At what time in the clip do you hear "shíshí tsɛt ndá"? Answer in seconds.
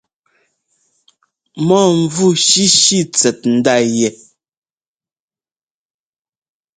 2.45-3.75